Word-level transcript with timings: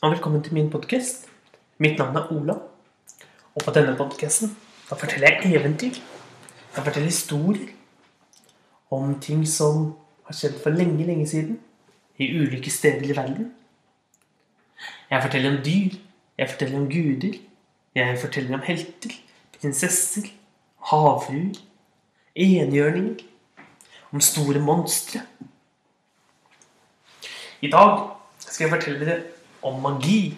og 0.00 0.14
velkommen 0.14 0.40
til 0.40 0.54
min 0.56 0.70
podkast. 0.72 1.26
Mitt 1.78 1.98
navn 1.98 2.16
er 2.16 2.30
Ola, 2.32 2.54
og 3.54 3.64
på 3.64 3.72
denne 3.76 3.92
podkasten 3.98 4.54
forteller 4.88 5.34
jeg 5.42 5.58
eventyr. 5.58 5.98
Jeg 6.76 6.84
forteller 6.84 7.10
historier 7.10 7.66
om 8.90 9.10
ting 9.20 9.42
som 9.44 9.90
har 10.24 10.36
skjedd 10.38 10.54
for 10.62 10.72
lenge, 10.72 11.04
lenge 11.04 11.26
siden 11.28 11.58
i 12.16 12.30
ulike 12.32 12.72
steder 12.72 13.10
i 13.10 13.16
verden. 13.16 13.50
Jeg 15.10 15.22
forteller 15.22 15.50
om 15.50 15.58
dyr, 15.66 15.98
jeg 16.38 16.50
forteller 16.50 16.78
om 16.78 16.86
guder, 16.88 17.36
jeg 17.94 18.18
forteller 18.22 18.56
om 18.56 18.64
helter, 18.64 19.12
prinsesser, 19.58 20.30
havfruer, 20.92 21.60
enhjørninger, 22.34 23.20
om 24.12 24.24
store 24.24 24.64
monstre. 24.64 25.20
I 27.60 27.68
dag 27.68 27.98
skal 28.38 28.64
jeg 28.64 28.72
fortelle 28.78 29.04
dere 29.04 29.39
om 29.62 29.80
magi. 29.82 30.36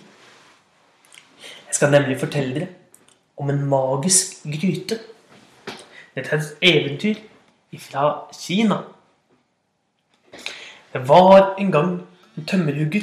Jeg 1.66 1.74
skal 1.74 1.90
nemlig 1.90 2.20
fortelle 2.20 2.54
dere 2.54 2.68
om 3.36 3.50
en 3.50 3.64
magisk 3.68 4.42
gryte. 4.44 4.98
Dette 6.14 6.30
er 6.30 6.38
et 6.38 6.56
eventyr 6.62 7.14
fra 7.80 8.28
Kina. 8.36 8.82
Det 10.92 11.08
var 11.08 11.54
en 11.58 11.72
gang 11.72 11.92
en 12.36 12.46
tømmerhugger. 12.46 13.02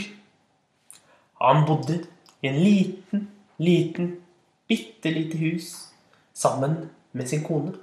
Han 1.41 1.65
bodde 1.65 2.05
i 2.41 2.47
en 2.47 2.55
liten, 2.55 3.29
liten, 3.57 4.21
bitte 4.67 5.11
lite 5.11 5.37
hus 5.37 5.89
sammen 6.33 6.89
med 7.13 7.27
sin 7.27 7.43
kone. 7.43 7.73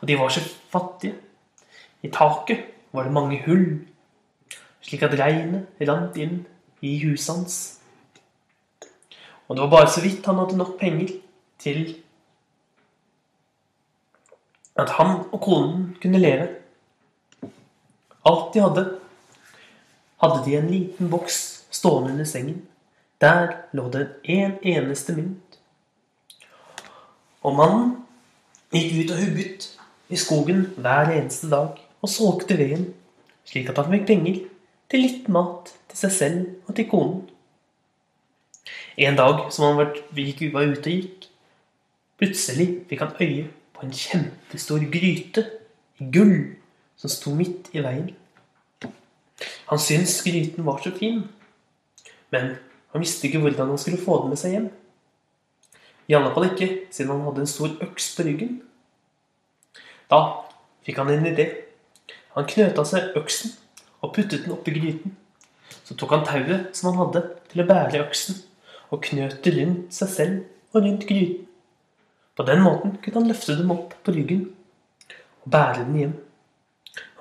Og 0.00 0.08
de 0.08 0.18
var 0.18 0.28
så 0.28 0.40
fattige. 0.70 1.14
I 2.02 2.08
taket 2.08 2.58
var 2.92 3.02
det 3.02 3.12
mange 3.12 3.42
hull, 3.46 3.86
slik 4.80 5.02
at 5.02 5.16
regnet 5.18 5.66
rant 5.88 6.16
inn 6.16 6.46
i 6.80 6.98
huset 7.04 7.34
hans. 7.34 7.56
Og 9.48 9.56
det 9.56 9.62
var 9.64 9.70
bare 9.70 9.90
så 9.90 10.02
vidt 10.04 10.26
han 10.26 10.38
hadde 10.38 10.56
nok 10.56 10.78
penger 10.80 11.08
til 11.58 11.96
at 14.78 14.90
han 14.98 15.24
og 15.32 15.40
konen 15.42 15.96
kunne 16.02 16.20
leve. 16.22 16.48
Alt 18.28 18.54
de 18.54 18.60
hadde, 18.60 18.84
hadde 20.22 20.42
de 20.44 20.56
en 20.56 20.70
liten 20.70 21.10
boks 21.10 21.38
stående 21.70 22.12
under 22.12 22.24
sengen. 22.24 22.62
Der 23.20 23.56
lå 23.72 23.88
det 23.90 24.08
en 24.24 24.58
eneste 24.62 25.16
mynt. 25.16 25.58
Og 27.42 27.56
mannen 27.56 27.96
gikk 28.74 28.94
ut 29.00 29.14
og 29.16 29.24
hugget 29.24 29.66
i 30.08 30.16
skogen 30.16 30.66
hver 30.76 31.10
eneste 31.16 31.50
dag 31.50 31.80
og 32.02 32.08
solgte 32.12 32.58
veden, 32.58 32.92
slik 33.48 33.70
at 33.70 33.80
han 33.80 33.90
fikk 33.94 34.06
penger 34.06 34.40
til 34.90 35.02
litt 35.02 35.28
mat 35.32 35.72
seg 35.98 36.14
selv 36.14 36.68
og 36.68 36.76
til 36.76 36.88
konen. 36.90 37.26
En 38.98 39.16
dag 39.18 39.44
som 39.54 39.68
han 39.68 39.78
var, 39.78 39.92
ute 39.94 40.48
og 40.54 40.86
gikk, 40.90 41.28
plutselig 42.18 42.68
fikk 42.90 43.04
han 43.04 43.14
øye 43.22 43.48
på 43.74 43.86
en 43.86 43.94
kjempestor 43.94 44.82
gryte 44.90 45.44
i 45.98 46.08
gull 46.14 46.34
som 46.98 47.12
sto 47.12 47.34
midt 47.34 47.70
i 47.72 47.82
veien. 47.84 48.10
Han 49.70 49.78
syntes 49.78 50.22
gryten 50.26 50.66
var 50.66 50.80
så 50.82 50.90
fin, 50.96 51.22
men 52.34 52.56
han 52.92 53.04
visste 53.04 53.28
ikke 53.28 53.38
hvordan 53.44 53.68
han 53.68 53.78
skulle 53.78 54.02
få 54.02 54.22
den 54.22 54.32
med 54.32 54.40
seg 54.40 54.56
hjem. 54.56 54.68
I 56.08 56.16
alle 56.16 56.32
fall 56.34 56.48
ikke 56.48 56.68
siden 56.90 57.12
han 57.12 57.24
hadde 57.28 57.44
en 57.44 57.50
stor 57.54 57.74
øks 57.84 58.10
på 58.16 58.26
ryggen. 58.26 58.60
Da 60.10 60.20
fikk 60.86 60.98
han 60.98 61.12
en 61.12 61.28
idé. 61.28 61.50
Han 62.34 62.48
knøta 62.48 62.84
seg 62.88 63.16
øksen 63.18 63.52
og 64.00 64.14
puttet 64.16 64.46
den 64.46 64.54
oppi 64.56 64.72
gryten. 64.74 65.14
Så 65.88 65.96
tok 65.96 66.10
han 66.12 66.24
tauet 66.28 66.76
som 66.76 66.90
han 66.90 66.98
hadde 67.00 67.22
til 67.48 67.62
å 67.62 67.68
bære 67.68 68.02
øksen, 68.04 68.42
og 68.92 69.00
knøt 69.06 69.38
det 69.44 69.54
rundt 69.56 69.94
seg 69.96 70.10
selv 70.12 70.74
og 70.76 70.82
rundt 70.84 71.06
gryten. 71.08 71.46
På 72.36 72.44
den 72.46 72.60
måten 72.62 72.98
kunne 73.02 73.22
han 73.22 73.30
løfte 73.32 73.56
dem 73.56 73.72
opp 73.72 73.94
på 74.04 74.12
ryggen 74.14 74.44
og 75.42 75.48
bære 75.54 75.86
den 75.86 75.96
hjem. 76.02 76.12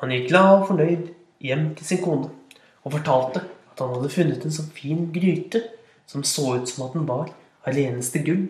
Han 0.01 0.11
gikk 0.13 0.27
glad 0.33 0.49
og 0.51 0.67
fornøyd 0.67 1.07
hjem 1.47 1.63
til 1.79 1.87
sin 1.87 2.03
kone 2.03 2.27
og 2.83 2.93
fortalte 2.97 3.45
at 3.71 3.81
han 3.81 3.95
hadde 3.95 4.11
funnet 4.13 4.45
en 4.45 4.57
så 4.59 4.67
fin 4.75 5.07
gryte 5.15 5.63
som 6.11 6.27
så 6.27 6.57
ut 6.59 6.69
som 6.69 6.85
at 6.89 6.99
den 6.99 7.07
var 7.07 7.31
av 7.31 7.73
reneste 7.73 8.19
gull. 8.27 8.49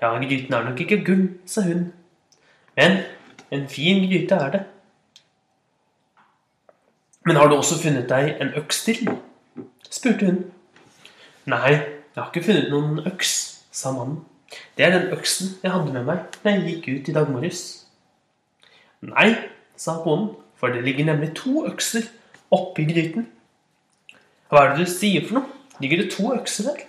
Ja, 0.00 0.14
gryten 0.16 0.56
er 0.56 0.64
nok 0.64 0.80
ikke 0.80 1.02
gull, 1.04 1.26
sa 1.44 1.62
hun, 1.68 1.90
men 2.80 3.02
en 3.52 3.68
fin 3.68 4.00
gryte 4.08 4.40
er 4.40 4.54
det. 4.56 4.64
Men 7.26 7.36
har 7.36 7.48
du 7.48 7.56
også 7.56 7.76
funnet 7.82 8.08
deg 8.08 8.36
en 8.40 8.54
øks 8.56 8.84
til? 8.84 9.08
spurte 9.90 10.26
hun. 10.26 10.38
Nei, 11.50 11.72
jeg 11.74 12.16
har 12.16 12.30
ikke 12.30 12.46
funnet 12.46 12.70
noen 12.72 13.02
øks, 13.10 13.32
sa 13.72 13.92
mannen. 13.92 14.22
Det 14.76 14.86
er 14.86 14.94
den 14.94 15.12
øksen 15.14 15.50
jeg 15.62 15.72
hadde 15.72 15.92
med 15.92 16.06
meg 16.08 16.38
da 16.42 16.54
jeg 16.54 16.62
gikk 16.68 16.88
ut 16.88 17.10
i 17.10 17.14
dag 17.14 17.28
morges. 17.30 17.60
Nei, 19.04 19.34
sa 19.76 19.98
konen, 20.04 20.30
for 20.56 20.72
det 20.72 20.84
ligger 20.84 21.10
nemlig 21.10 21.34
to 21.36 21.66
økser 21.68 22.08
oppi 22.52 22.86
gryten. 22.88 23.28
Hva 24.48 24.64
er 24.64 24.72
det 24.72 24.86
du 24.86 24.92
sier 24.92 25.26
for 25.26 25.40
noe? 25.40 25.58
Ligger 25.80 26.02
det 26.02 26.10
to 26.12 26.32
økser 26.34 26.70
der? 26.70 26.82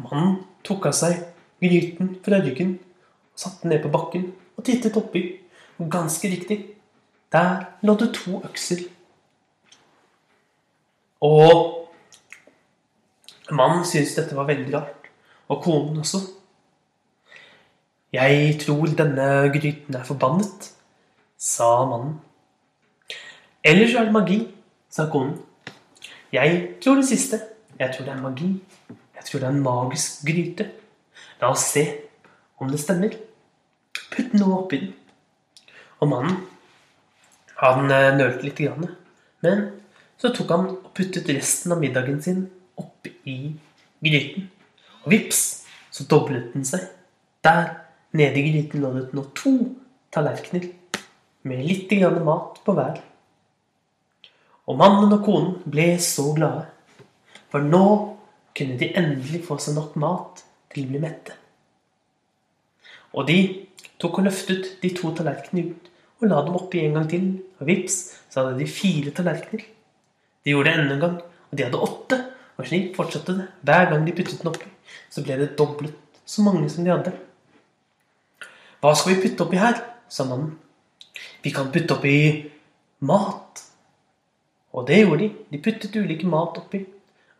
Mannen 0.00 0.40
tok 0.64 0.88
av 0.88 0.96
seg 0.96 1.20
gryten 1.62 2.16
fra 2.24 2.40
ryggen, 2.42 2.78
satte 3.36 3.66
den 3.66 3.76
ned 3.76 3.84
på 3.84 3.92
bakken 3.92 4.26
og 4.56 4.64
tittet 4.66 4.96
oppi. 4.98 5.26
Ganske 5.82 6.28
riktig, 6.30 6.58
der 7.32 7.64
lå 7.82 7.96
det 7.98 8.12
to 8.14 8.40
økser 8.44 8.84
og 11.22 11.88
mannen 13.54 13.84
syntes 13.86 14.16
dette 14.18 14.36
var 14.36 14.48
veldig 14.50 14.74
rart. 14.74 15.08
Og 15.52 15.62
konen 15.62 16.00
også. 16.02 16.18
Jeg 18.12 18.58
tror 18.60 18.90
denne 18.96 19.28
gryten 19.54 19.96
er 19.96 20.04
forbannet, 20.04 20.68
sa 21.38 21.84
mannen. 21.88 22.18
Ellers 23.64 23.94
er 23.94 24.08
det 24.08 24.12
magi, 24.12 24.38
sa 24.90 25.06
konen. 25.12 25.38
Jeg 26.32 26.78
tror 26.82 27.00
det 27.00 27.08
siste. 27.08 27.40
Jeg 27.78 27.94
tror 27.94 28.04
det 28.04 28.14
er 28.14 28.22
magi. 28.22 28.50
Jeg 29.16 29.24
tror 29.24 29.40
det 29.40 29.48
er 29.48 29.52
en 29.54 29.62
magisk 29.62 30.24
gryte. 30.26 30.66
La 31.40 31.52
oss 31.52 31.68
se 31.72 31.86
om 32.58 32.70
det 32.70 32.80
stemmer. 32.80 33.14
Putt 34.12 34.34
noe 34.36 34.62
oppi 34.64 34.80
den. 34.82 34.92
Og 36.02 36.10
mannen, 36.10 36.36
han 37.62 37.90
eh, 37.90 38.10
nølte 38.16 38.44
lite 38.44 38.66
grann. 38.66 38.90
Men 39.42 39.81
så 40.22 40.30
tok 40.30 40.52
han 40.54 40.68
og 40.70 40.90
puttet 40.94 41.30
resten 41.34 41.74
av 41.74 41.80
middagen 41.82 42.20
sin 42.22 42.44
oppi 42.78 43.56
gryten. 44.02 44.44
Og 45.02 45.08
vips, 45.10 45.40
så 45.90 46.06
doblet 46.06 46.52
den 46.54 46.66
seg. 46.66 46.84
Der 47.42 47.72
nede 48.14 48.38
i 48.38 48.44
gryten 48.52 48.84
lå 48.84 48.92
det 48.94 49.08
nå 49.16 49.24
to 49.34 49.56
tallerkener 50.14 50.68
med 51.50 51.64
litt 51.66 51.90
grann 51.90 52.22
mat 52.22 52.62
på 52.62 52.76
hver. 52.76 53.00
Og 54.70 54.78
mannen 54.78 55.10
og 55.10 55.26
konen 55.26 55.58
ble 55.66 55.96
så 55.98 56.28
glade, 56.36 56.68
for 57.50 57.66
nå 57.66 57.84
kunne 58.54 58.78
de 58.78 58.92
endelig 58.94 59.42
få 59.48 59.58
seg 59.58 59.74
nok 59.74 59.98
mat 59.98 60.44
til 60.70 60.86
å 60.86 60.92
bli 60.92 61.02
mette. 61.02 61.34
Og 63.18 63.26
de 63.26 63.40
tok 63.98 64.22
og 64.22 64.30
løftet 64.30 64.76
de 64.84 64.94
to 64.94 65.10
tallerkenene 65.18 65.72
ut 65.72 65.90
og 66.22 66.28
la 66.30 66.44
dem 66.46 66.54
oppi 66.54 66.84
en 66.86 66.94
gang 66.94 67.08
til, 67.10 67.30
og 67.58 67.66
vips, 67.66 67.96
så 68.30 68.44
hadde 68.44 68.60
de 68.62 68.70
fire 68.70 69.10
tallerkener. 69.16 69.64
De 70.44 70.54
gjorde 70.54 70.70
det 70.70 70.78
enda 70.80 70.94
en 70.94 71.00
gang, 71.00 71.18
og 71.22 71.58
de 71.58 71.66
hadde 71.66 71.82
åtte. 71.86 72.18
Og 72.58 72.68
slik 72.68 72.96
fortsatte 72.96 73.34
det. 73.38 73.48
Hver 73.66 73.90
gang 73.90 74.06
de 74.06 74.14
puttet 74.16 74.40
den 74.42 74.50
oppi, 74.50 74.68
så 75.10 75.24
ble 75.24 75.38
det 75.40 75.54
doblet 75.58 75.94
så 76.28 76.44
mange 76.44 76.68
som 76.70 76.84
de 76.84 76.92
hadde. 76.92 77.12
Hva 78.82 78.92
skal 78.98 79.14
vi 79.14 79.22
putte 79.24 79.46
oppi 79.46 79.60
her? 79.60 79.80
sa 80.12 80.26
mannen. 80.28 80.58
Vi 81.42 81.50
kan 81.50 81.70
putte 81.72 81.96
oppi 81.96 82.16
mat. 83.00 83.62
Og 84.72 84.86
det 84.88 85.00
gjorde 85.00 85.22
de. 85.22 85.30
De 85.50 85.60
puttet 85.62 85.96
ulike 85.96 86.28
mat 86.28 86.58
oppi. 86.60 86.82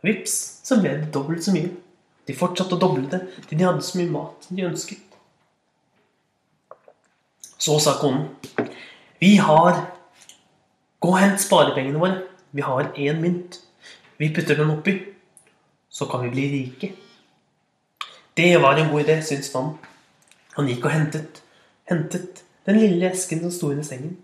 Og 0.00 0.08
vips, 0.08 0.34
så 0.64 0.80
ble 0.80 0.96
det 1.02 1.12
dobbelt 1.14 1.44
så 1.44 1.55
mye. 1.55 1.70
De 2.26 2.37
fortsatte 2.38 2.78
å 2.78 2.81
doble 2.81 3.08
det 3.10 3.20
til 3.48 3.58
de 3.58 3.66
hadde 3.66 3.84
så 3.84 3.98
mye 3.98 4.12
mat 4.14 4.46
som 4.46 4.56
de 4.56 4.66
ønsket. 4.69 5.02
Så 7.62 7.78
sa 7.82 7.98
konen, 8.00 8.31
vi 9.22 9.37
har 9.38 9.88
Gå 11.02 11.10
og 11.10 11.19
hent 11.19 11.40
sparepengene 11.43 11.98
våre. 11.98 12.20
Vi 12.52 12.60
har 12.60 12.93
én 12.96 13.20
mynt. 13.20 13.60
Vi 14.19 14.34
putter 14.34 14.56
den 14.56 14.70
oppi. 14.70 14.99
Så 15.88 16.06
kan 16.06 16.22
vi 16.22 16.31
bli 16.31 16.49
rike. 16.52 16.93
Det 18.37 18.62
var 18.62 18.76
en 18.76 18.90
god 18.90 19.00
idé, 19.00 19.22
syntes 19.22 19.54
mannen. 19.54 19.78
Han 20.56 20.69
gikk 20.69 20.84
og 20.84 20.93
hentet, 20.93 21.43
hentet 21.88 22.43
den 22.66 22.78
lille 22.81 23.08
esken 23.10 23.40
som 23.40 23.52
sto 23.52 23.70
under 23.72 23.84
sengen, 23.84 24.19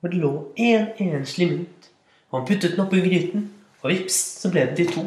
hvor 0.00 0.12
det 0.12 0.20
lå 0.20 0.32
én 0.56 0.90
en 0.98 1.14
enslig 1.16 1.48
mynt. 1.50 1.88
Han 2.32 2.46
puttet 2.46 2.76
den 2.76 2.84
oppi 2.84 3.00
gryten, 3.00 3.50
og 3.82 3.90
vips, 3.90 4.16
så 4.40 4.50
ble 4.52 4.66
det 4.68 4.76
de 4.76 4.86
to. 4.92 5.04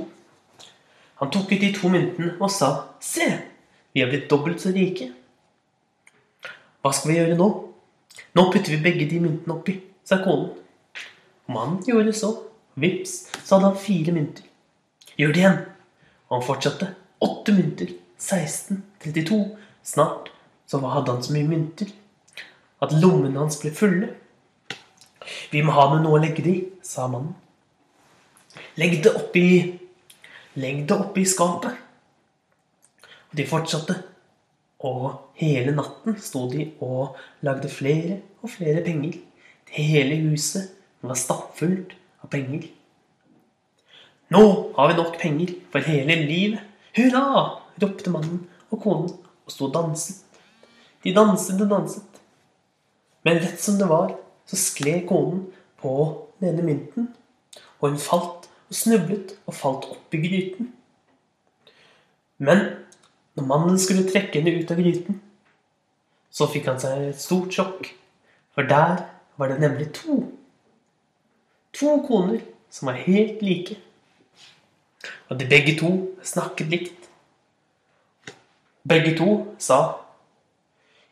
Han 1.21 1.31
tok 1.31 1.51
ut 1.51 1.61
de 1.61 1.71
to 1.73 1.89
myntene 1.89 2.35
og 2.39 2.51
sa, 2.51 2.87
'Se, 2.99 3.41
vi 3.93 4.01
er 4.01 4.09
blitt 4.09 4.29
dobbelt 4.29 4.61
så 4.61 4.69
rike.' 4.69 5.13
Hva 6.81 6.91
skal 6.93 7.11
vi 7.11 7.17
gjøre 7.17 7.37
nå? 7.37 7.47
Nå 8.35 8.51
putter 8.51 8.75
vi 8.75 8.83
begge 8.83 9.09
de 9.09 9.19
myntene 9.19 9.53
oppi, 9.53 9.79
sa 10.03 10.17
konen. 10.23 10.49
Mannen 11.47 11.83
gjorde 11.87 12.13
så. 12.13 12.33
Vips, 12.75 13.29
så 13.43 13.55
hadde 13.55 13.71
han 13.71 13.79
fire 13.79 14.13
mynter. 14.15 14.47
Gjør 15.15 15.33
det 15.33 15.41
igjen. 15.43 15.61
Og 16.27 16.39
han 16.39 16.47
fortsatte. 16.47 16.89
Åtte 17.23 17.55
mynter. 17.55 17.93
16. 18.19 18.83
32. 19.03 19.39
Snart 19.85 20.31
så 20.67 20.81
hadde 20.81 21.13
han 21.13 21.23
så 21.23 21.33
mye 21.35 21.47
mynter 21.47 21.91
at 22.83 22.93
lommene 22.99 23.39
hans 23.39 23.59
ble 23.61 23.71
fulle. 23.75 24.11
Vi 25.51 25.61
må 25.65 25.73
ha 25.75 25.87
med 25.93 26.03
noe 26.03 26.19
å 26.19 26.21
legge 26.21 26.43
det 26.45 26.53
i, 26.53 26.63
sa 26.85 27.07
mannen. 27.09 27.33
Legg 28.79 29.01
det 29.03 29.13
oppi 29.15 29.47
Legg 30.55 30.85
det 30.87 30.95
oppi 30.95 31.25
skapet. 31.27 31.75
Og 33.03 33.35
de 33.35 33.45
fortsatte. 33.47 33.97
Og 34.87 35.09
hele 35.39 35.73
natten 35.75 36.15
sto 36.23 36.45
de 36.51 36.69
og 36.83 37.17
lagde 37.43 37.71
flere 37.71 38.21
og 38.39 38.53
flere 38.53 38.83
penger. 38.85 39.17
Hele 39.75 40.21
huset 40.29 40.71
var 41.03 41.19
stappfullt 41.19 41.95
penger. 42.35 42.67
Nå 44.35 44.43
har 44.75 44.91
vi 44.91 44.97
nok 44.99 45.19
penger 45.21 45.55
for 45.71 45.79
hele 45.87 46.21
livet. 46.27 46.59
Hurra! 46.95 47.61
ropte 47.81 48.11
mannen 48.11 48.45
og 48.71 48.79
konen 48.83 49.09
og 49.45 49.51
sto 49.51 49.67
og 49.67 49.73
danset. 49.75 50.21
De 51.03 51.13
danset 51.15 51.59
og 51.61 51.69
danset. 51.69 52.21
Men 53.25 53.41
rett 53.41 53.61
som 53.61 53.77
det 53.79 53.89
var, 53.89 54.13
så 54.45 54.57
skled 54.59 55.07
konen 55.09 55.45
på 55.81 55.91
den 56.39 56.53
ene 56.53 56.65
mynten, 56.65 57.09
og 57.79 57.89
hun 57.89 58.01
falt 58.01 58.47
og 58.69 58.77
snublet 58.77 59.35
og 59.45 59.57
falt 59.57 59.87
oppi 59.91 60.21
gryten. 60.23 60.71
Men 62.37 62.63
når 63.35 63.49
mannen 63.49 63.79
skulle 63.81 64.07
trekke 64.07 64.41
henne 64.41 64.61
ut 64.61 64.71
av 64.71 64.81
gryten, 64.81 65.19
så 66.31 66.47
fikk 66.51 66.69
han 66.71 66.81
seg 66.81 67.09
et 67.09 67.21
stort 67.21 67.53
sjokk, 67.55 67.91
for 68.55 68.67
der 68.67 69.05
var 69.39 69.51
det 69.51 69.61
nemlig 69.63 69.91
to. 69.95 70.21
To 71.79 71.99
koner 72.07 72.39
som 72.71 72.87
var 72.87 72.93
helt 72.93 73.41
like. 73.41 73.77
Og 75.29 75.39
de 75.39 75.47
begge 75.49 75.75
to 75.79 75.91
snakket 76.23 76.67
likt. 76.67 77.09
Begge 78.87 79.17
to 79.17 79.55
sa 79.57 79.97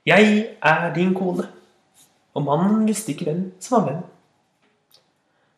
'Jeg 0.06 0.56
er 0.62 0.94
din 0.94 1.14
kone', 1.16 1.48
og 2.34 2.44
mannen 2.44 2.88
visste 2.88 3.12
ikke 3.12 3.24
hvem 3.24 3.54
som 3.60 3.78
var 3.78 3.92
hvem. 3.92 4.04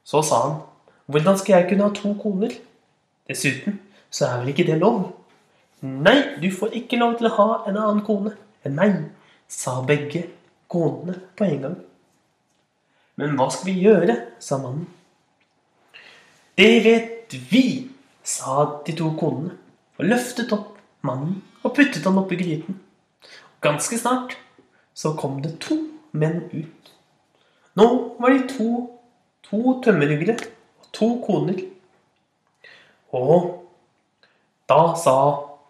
Så 0.04 0.22
sa 0.22 0.36
han 0.36 0.62
'Hvordan 1.08 1.38
skal 1.38 1.54
jeg 1.54 1.70
kunne 1.70 1.84
ha 1.84 1.94
to 1.94 2.14
koner?' 2.14 2.60
Dessuten 3.28 3.80
så 4.10 4.26
er 4.26 4.38
vel 4.38 4.48
ikke 4.48 4.72
det 4.72 4.80
lov? 4.80 5.16
Nei, 5.82 6.22
du 6.42 6.52
får 6.60 6.68
ikke 6.68 6.98
lov 6.98 7.18
til 7.18 7.28
å 7.28 7.36
ha 7.36 7.70
en 7.70 7.78
annen 7.78 8.06
kone 8.06 8.32
enn 8.66 8.76
meg, 8.76 8.94
sa 9.48 9.82
begge 9.82 10.24
konene 10.70 11.20
på 11.38 11.44
en 11.44 11.62
gang. 11.62 11.76
Men 13.16 13.36
hva 13.40 13.50
skal 13.52 13.72
vi 13.72 13.82
gjøre, 13.86 14.16
sa 14.44 14.60
mannen. 14.60 14.88
Det 16.56 16.72
vet 16.86 17.36
vi, 17.52 17.90
sa 18.24 18.82
de 18.88 18.96
to 18.96 19.12
konene, 19.20 19.56
og 19.96 20.10
løftet 20.10 20.52
opp 20.56 20.76
mannen 21.06 21.40
og 21.64 21.74
puttet 21.76 22.06
han 22.06 22.20
oppi 22.20 22.38
gryten. 22.40 22.80
Ganske 23.64 23.98
snart 24.00 24.36
så 24.96 25.14
kom 25.20 25.42
det 25.44 25.58
to 25.64 25.78
menn 26.16 26.44
ut. 26.54 26.92
Nå 27.76 27.88
var 28.20 28.32
de 28.32 28.46
to, 28.48 28.70
to 29.44 29.80
tømmerhuggere 29.84 30.38
og 30.80 30.92
to 30.96 31.10
koner. 31.26 31.60
Og 33.16 33.66
da 34.70 34.82
sa, 35.00 35.16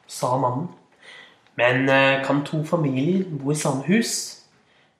sa 0.07 0.37
mannen 0.39 0.71
Men 1.55 1.89
eh, 1.89 2.23
kan 2.25 2.41
to 2.45 2.63
familier 2.67 3.23
bo 3.29 3.51
i 3.51 3.55
samme 3.55 3.85
hus? 3.87 4.43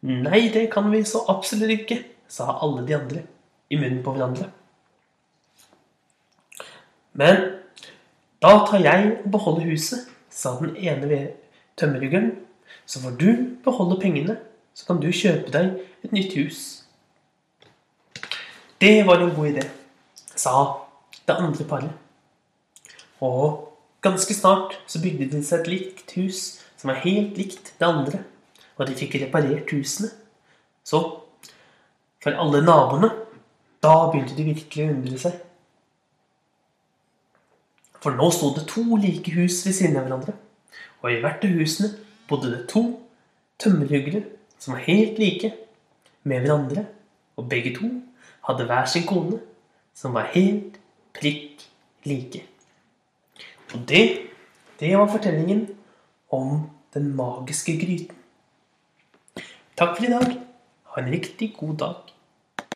Nei, 0.05 0.47
det 0.53 0.69
kan 0.71 0.87
vi 0.91 1.01
så 1.03 1.25
absolutt 1.27 1.73
ikke, 1.73 1.97
sa 2.27 2.57
alle 2.61 2.85
de 2.87 2.95
andre 2.97 3.23
i 3.69 3.79
munnen 3.79 4.03
på 4.03 4.13
hverandre. 4.15 4.49
Men 7.15 7.41
da 8.43 8.57
tar 8.67 8.83
jeg 8.83 9.11
og 9.23 9.29
beholder 9.31 9.69
huset, 9.71 10.07
sa 10.29 10.57
den 10.59 10.75
ene 10.75 11.09
ved 11.09 11.27
tømmerhuggeren. 11.79 12.33
Så 12.85 12.99
får 13.01 13.15
du 13.17 13.29
beholde 13.63 13.99
pengene, 14.01 14.37
så 14.73 14.85
kan 14.85 14.99
du 15.01 15.07
kjøpe 15.09 15.51
deg 15.53 15.79
et 16.03 16.11
nytt 16.11 16.35
hus. 16.37 16.59
Det 18.81 19.05
var 19.07 19.23
en 19.23 19.35
god 19.35 19.47
idé, 19.53 19.63
sa 20.35 20.51
det 21.25 21.37
andre 21.39 21.65
paret. 21.65 21.93
Og 23.23 23.71
ganske 24.03 24.33
snart 24.33 24.75
så 24.87 25.01
bygde 25.01 25.31
de 25.31 25.41
seg 25.43 25.63
et 25.63 25.71
likt 25.71 26.11
hus 26.19 26.41
som 26.77 26.91
var 26.91 27.01
helt 27.05 27.37
likt 27.39 27.73
det 27.79 27.87
andre. 27.87 28.23
Og 28.75 28.89
de 28.89 28.97
fikk 28.99 29.15
reparert 29.23 29.71
husene. 29.71 30.11
Så 30.83 30.99
for 32.25 32.33
alle 32.41 32.63
naboene, 32.65 33.11
da 33.85 34.07
begynte 34.09 34.33
de 34.33 34.47
virkelig 34.47 34.81
å 34.81 34.93
undre 34.95 35.17
seg. 35.21 35.33
For 38.01 38.17
nå 38.17 38.29
sto 38.33 38.49
det 38.55 38.63
to 38.71 38.81
like 38.97 39.29
hus 39.35 39.59
ved 39.67 39.75
siden 39.77 39.99
av 39.99 40.07
hverandre. 40.07 40.33
Og 41.03 41.11
i 41.11 41.19
hvert 41.21 41.45
av 41.45 41.53
husene 41.53 41.91
bodde 42.25 42.49
det 42.49 42.63
to 42.71 42.81
tømmerhuggere 43.61 44.23
som 44.57 44.73
var 44.73 44.81
helt 44.87 45.21
like 45.21 45.51
med 46.25 46.41
hverandre. 46.41 46.87
Og 47.37 47.45
begge 47.51 47.75
to 47.77 47.91
hadde 48.49 48.65
hver 48.71 48.89
sin 48.89 49.05
kone 49.05 49.37
som 49.93 50.17
var 50.17 50.31
helt 50.33 50.79
prikk 51.13 51.61
like. 52.09 52.41
Og 53.75 53.85
det, 53.85 54.03
det 54.81 54.95
var 54.97 55.13
fortellingen 55.13 55.67
om 56.33 56.71
den 56.97 57.13
magiske 57.13 57.77
gryten. 57.77 58.17
Takk 59.77 59.93
for 59.99 60.09
i 60.09 60.13
dag. 60.17 60.35
Ha 60.89 61.05
en 61.05 61.13
riktig 61.13 61.53
god 61.61 61.77
dag. 61.85 62.14